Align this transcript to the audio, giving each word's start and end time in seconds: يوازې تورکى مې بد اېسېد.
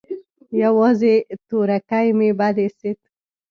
يوازې 0.63 1.15
تورکى 1.47 2.05
مې 2.17 2.29
بد 2.39 2.55
اېسېد. 2.63 2.97